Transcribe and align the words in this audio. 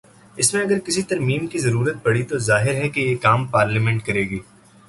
اس 0.35 0.53
میں 0.53 0.61
اگر 0.61 0.79
کسی 0.79 1.01
ترمیم 1.01 1.47
کی 1.47 1.59
ضرورت 1.59 2.03
پڑی 2.03 2.23
تو 2.23 2.37
ظاہر 2.37 2.73
ہے 2.73 2.89
کہ 2.89 2.99
یہ 2.99 3.15
کام 3.21 3.45
پارلیمنٹ 3.47 4.05
کر 4.05 4.15
ے 4.15 4.23
گی۔ 4.29 4.39